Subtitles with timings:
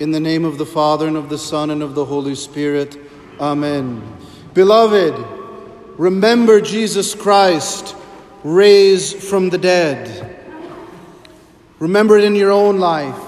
[0.00, 2.98] In the name of the Father, and of the Son, and of the Holy Spirit.
[3.38, 4.02] Amen.
[4.54, 5.14] Beloved,
[5.98, 7.94] remember Jesus Christ
[8.42, 10.38] raised from the dead.
[11.78, 13.18] Remember it in your own life.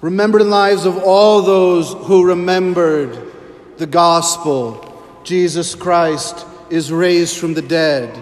[0.00, 3.32] Remember the lives of all those who remembered
[3.78, 5.02] the gospel.
[5.24, 8.20] Jesus Christ is raised from the dead.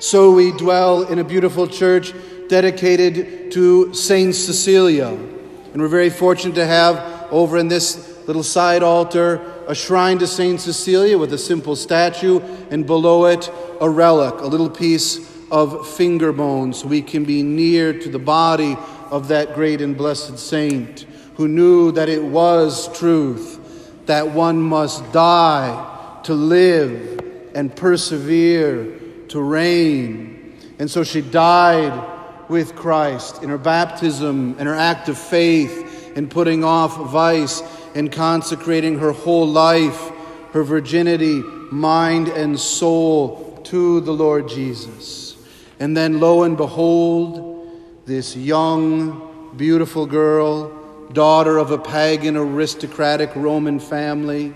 [0.00, 2.12] So we dwell in a beautiful church
[2.48, 5.33] dedicated to Saint Cecilia.
[5.74, 10.26] And we're very fortunate to have over in this little side altar a shrine to
[10.26, 12.38] Saint Cecilia with a simple statue,
[12.70, 13.50] and below it
[13.80, 15.18] a relic, a little piece
[15.50, 18.76] of finger bone, so we can be near to the body
[19.10, 25.12] of that great and blessed saint who knew that it was truth, that one must
[25.12, 30.56] die to live and persevere to reign.
[30.78, 32.13] And so she died
[32.48, 37.62] with Christ in her baptism and her act of faith in putting off vice
[37.94, 40.10] and consecrating her whole life,
[40.52, 45.36] her virginity, mind, and soul to the Lord Jesus.
[45.80, 47.68] And then, lo and behold,
[48.06, 50.70] this young, beautiful girl,
[51.12, 54.54] daughter of a pagan, aristocratic Roman family,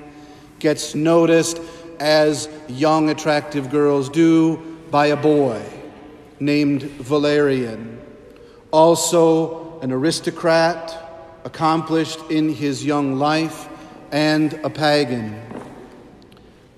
[0.58, 1.60] gets noticed
[2.00, 4.56] as young, attractive girls do
[4.90, 5.60] by a boy
[6.40, 8.00] named Valerian.
[8.70, 13.68] Also, an aristocrat, accomplished in his young life,
[14.12, 15.40] and a pagan.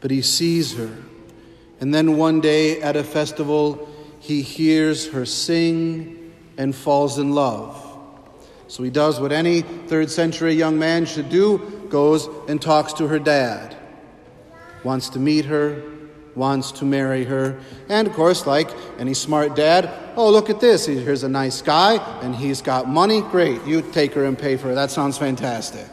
[0.00, 0.96] But he sees her.
[1.80, 3.88] And then one day at a festival,
[4.18, 7.86] he hears her sing and falls in love.
[8.68, 13.08] So he does what any third century young man should do goes and talks to
[13.08, 13.76] her dad.
[14.84, 15.82] Wants to meet her,
[16.40, 17.60] wants to marry her.
[17.90, 20.86] And of course, like any smart dad, oh, look at this.
[20.86, 23.20] Here's a nice guy and he's got money.
[23.20, 23.62] Great.
[23.66, 24.74] You take her and pay for her.
[24.74, 25.86] That sounds fantastic.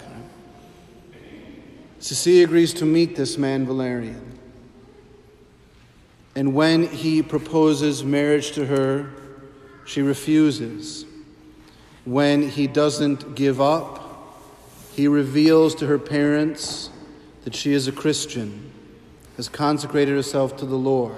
[2.00, 4.39] Cecilia agrees to meet this man, Valerian.
[6.33, 9.10] And when he proposes marriage to her,
[9.86, 11.05] she refuses.
[12.05, 14.39] When he doesn't give up,
[14.93, 16.89] he reveals to her parents
[17.43, 18.72] that she is a Christian
[19.37, 21.15] has consecrated herself to the Lord.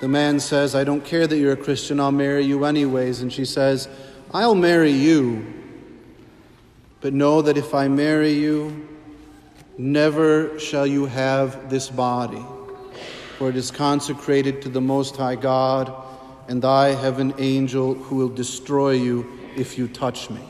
[0.00, 3.22] The man says, I don't care that you're a Christian, I'll marry you anyways.
[3.22, 3.88] And she says,
[4.32, 5.54] I'll marry you.
[7.00, 8.88] But know that if I marry you,
[9.78, 12.44] never shall you have this body,
[13.38, 15.92] for it is consecrated to the Most High God,
[16.48, 20.40] and I have an angel who will destroy you if you touch me.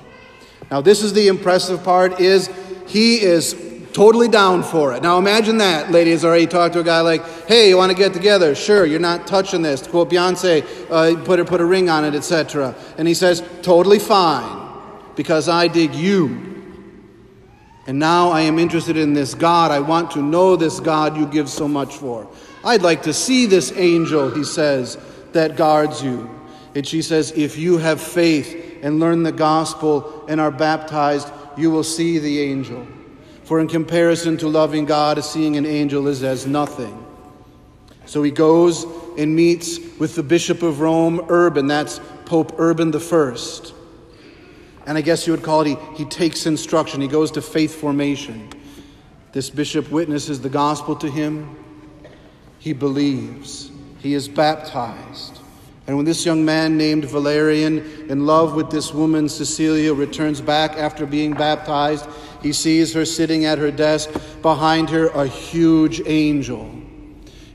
[0.70, 2.50] Now, this is the impressive part is
[2.86, 3.68] he is
[3.98, 5.03] Totally down for it.
[5.03, 8.14] Now imagine that, ladies, already talked to a guy like, hey, you want to get
[8.14, 8.54] together?
[8.54, 9.81] Sure, you're not touching this.
[9.81, 12.76] To quote Beyonce, uh, put, a, put a ring on it, etc.
[12.97, 14.70] And he says, totally fine,
[15.16, 16.78] because I dig you.
[17.88, 19.72] And now I am interested in this God.
[19.72, 22.31] I want to know this God you give so much for.
[22.62, 24.97] I'd like to see this angel, he says,
[25.32, 26.31] that guards you.
[26.76, 31.72] And she says, if you have faith and learn the gospel and are baptized, you
[31.72, 32.87] will see the angel.
[33.48, 37.03] For in comparison to loving God, seeing an angel is as nothing.
[38.04, 38.84] So he goes
[39.16, 41.66] and meets with the Bishop of Rome, Urban.
[41.66, 43.37] That's Pope Urban I.
[44.84, 47.00] And I guess you would call it, he, he takes instruction.
[47.00, 48.50] He goes to faith formation.
[49.32, 51.56] This bishop witnesses the gospel to him.
[52.58, 53.70] He believes.
[54.00, 55.38] He is baptized.
[55.88, 57.78] And when this young man named Valerian,
[58.10, 62.06] in love with this woman Cecilia, returns back after being baptized,
[62.43, 64.10] he sees her sitting at her desk,
[64.43, 66.71] behind her, a huge angel.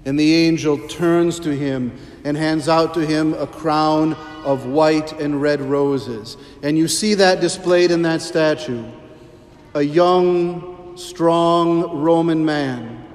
[0.06, 4.14] And the angel turns to him and hands out to him a crown
[4.44, 6.36] of white and red roses.
[6.64, 8.84] And you see that displayed in that statue.
[9.76, 13.06] A young, strong Roman man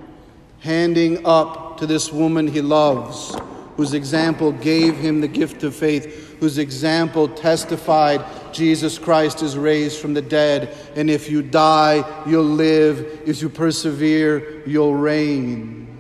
[0.60, 3.36] handing up to this woman he loves,
[3.78, 10.00] whose example gave him the gift of faith whose example testified Jesus Christ is raised
[10.00, 13.22] from the dead, and if you die, you'll live.
[13.24, 15.96] If you persevere, you'll reign.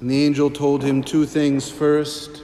[0.00, 1.70] And the angel told him two things.
[1.70, 2.42] First,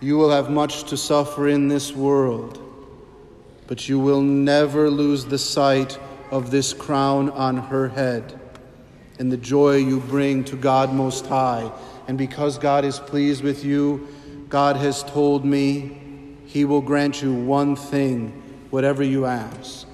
[0.00, 2.58] you will have much to suffer in this world,
[3.66, 5.98] but you will never lose the sight
[6.30, 8.41] of this crown on her head
[9.22, 11.70] and the joy you bring to God Most High.
[12.08, 14.08] And because God is pleased with you,
[14.48, 19.86] God has told me he will grant you one thing, whatever you ask.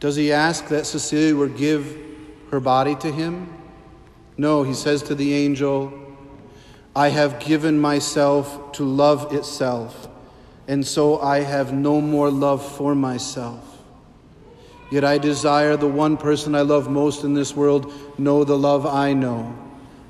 [0.00, 1.96] Does he ask that Cecilia would give
[2.50, 3.50] her body to him?
[4.36, 5.94] No, he says to the angel,
[6.94, 10.08] I have given myself to love itself,
[10.68, 13.73] and so I have no more love for myself.
[14.90, 18.86] Yet I desire the one person I love most in this world know the love
[18.86, 19.56] I know.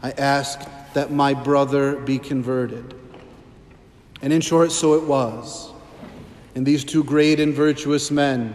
[0.02, 0.60] I ask
[0.94, 2.94] that my brother be converted.
[4.22, 5.70] And in short, so it was.
[6.54, 8.54] And these two great and virtuous men,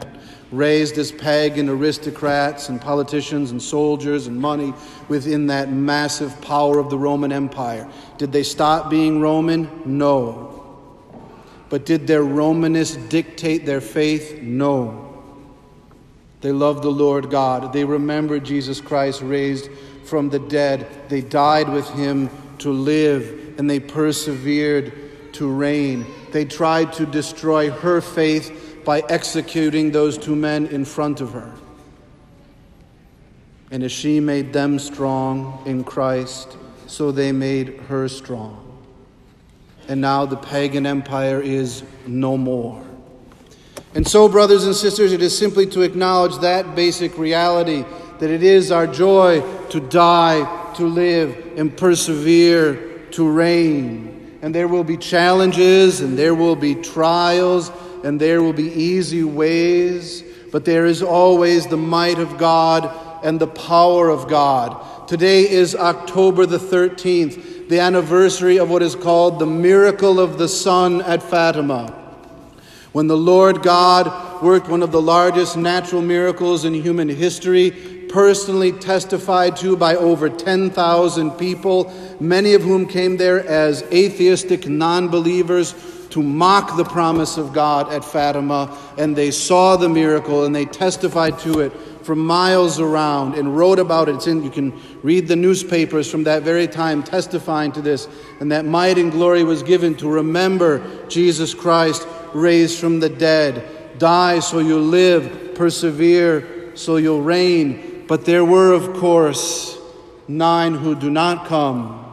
[0.51, 4.74] raised as pagan aristocrats and politicians and soldiers and money
[5.07, 7.88] within that massive power of the Roman Empire,
[8.18, 9.69] did they stop being Roman?
[9.86, 10.77] No.
[11.69, 14.42] But did their Romanness dictate their faith?
[14.42, 15.09] No.
[16.41, 17.74] They loved the Lord God.
[17.74, 19.69] They remembered Jesus Christ raised
[20.06, 20.88] from the dead.
[21.09, 26.06] They died with him to live, and they persevered to reign.
[26.31, 31.53] They tried to destroy her faith by executing those two men in front of her.
[33.71, 36.57] And as she made them strong in Christ,
[36.88, 38.69] so they made her strong
[39.89, 42.86] and now the pagan empire is no more.
[43.95, 47.86] And so, brothers and sisters, it is simply to acknowledge that basic reality
[48.19, 54.38] that it is our joy to die, to live, and persevere, to reign.
[54.41, 57.71] And there will be challenges, and there will be trials,
[58.03, 62.94] and there will be easy ways, but there is always the might of God
[63.24, 65.07] and the power of God.
[65.07, 70.47] Today is October the 13th the anniversary of what is called the miracle of the
[70.47, 71.99] sun at Fatima.
[72.91, 77.71] When the Lord God worked one of the largest natural miracles in human history,
[78.09, 85.07] personally testified to by over 10,000 people, many of whom came there as atheistic non
[85.09, 85.75] believers
[86.09, 90.65] to mock the promise of God at Fatima, and they saw the miracle and they
[90.65, 91.71] testified to it
[92.01, 94.25] from miles around and wrote about it.
[94.25, 98.07] You can read the newspapers from that very time testifying to this.
[98.39, 103.98] And that might and glory was given to remember Jesus Christ raised from the dead.
[104.00, 108.06] Die so you live, persevere so you'll reign.
[108.08, 109.78] But there were, of course,
[110.28, 112.06] nine who do not come.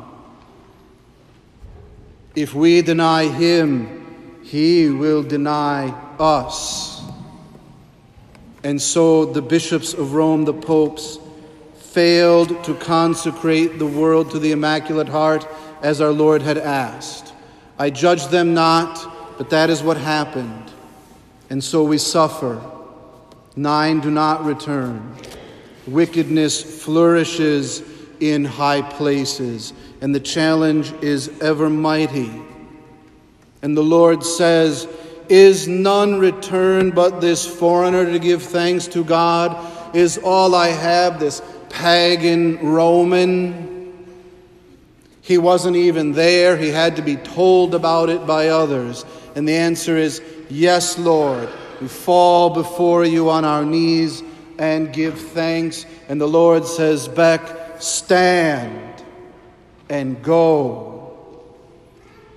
[2.35, 5.89] If we deny him, he will deny
[6.19, 7.03] us.
[8.63, 11.19] And so the bishops of Rome, the popes,
[11.77, 15.47] failed to consecrate the world to the Immaculate Heart
[15.83, 17.33] as our Lord had asked.
[17.79, 20.73] I judge them not, but that is what happened.
[21.51, 22.61] And so we suffer.
[23.55, 25.15] Nine do not return.
[25.87, 27.83] Wickedness flourishes
[28.21, 32.31] in high places, and the challenge is ever mighty.
[33.63, 34.89] And the Lord says,
[35.29, 39.95] is none returned but this foreigner to give thanks to God?
[39.95, 43.76] Is all I have this pagan Roman?
[45.27, 46.57] He wasn't even there.
[46.57, 49.05] He had to be told about it by others.
[49.35, 51.49] And the answer is yes, Lord.
[51.81, 54.23] We fall before you on our knees
[54.57, 55.85] and give thanks.
[56.09, 57.43] And the Lord says, back,
[57.83, 59.03] stand
[59.89, 61.43] and go.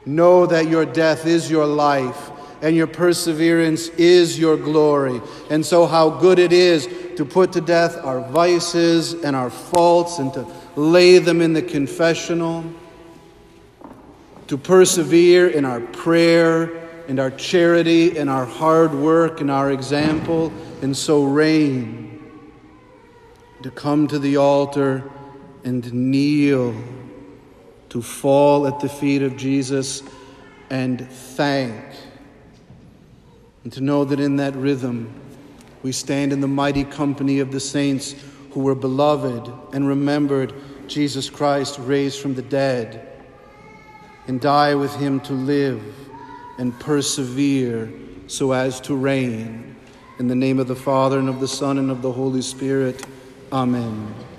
[0.07, 2.31] Know that your death is your life
[2.63, 5.21] and your perseverance is your glory.
[5.51, 10.17] And so, how good it is to put to death our vices and our faults
[10.17, 10.43] and to
[10.75, 12.63] lay them in the confessional,
[14.47, 20.51] to persevere in our prayer and our charity and our hard work and our example,
[20.81, 22.07] and so reign.
[23.63, 25.03] To come to the altar
[25.63, 26.73] and kneel,
[27.89, 30.03] to fall at the feet of Jesus
[30.69, 31.83] and thank
[33.63, 35.13] and to know that in that rhythm
[35.83, 38.15] we stand in the mighty company of the saints
[38.51, 40.53] who were beloved and remembered
[40.87, 43.07] Jesus Christ raised from the dead,
[44.27, 45.83] and die with him to live
[46.57, 47.91] and persevere
[48.27, 49.75] so as to reign.
[50.19, 53.05] In the name of the Father, and of the Son, and of the Holy Spirit.
[53.51, 54.13] Amen.